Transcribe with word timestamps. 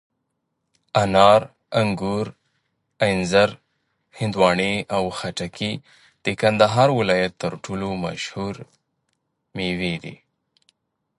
انار، 1.03 1.41
انګور، 1.79 2.27
انځر، 3.05 3.49
هندواڼې 4.19 4.73
او 4.95 5.03
خټکي 5.17 5.71
د 6.25 6.25
کندهار 6.41 6.89
ولایت 6.99 7.33
تر 7.43 7.53
ټولو 7.63 7.87
مشهوري 8.05 8.65
مېوې 9.55 9.95
دي. 10.03 10.15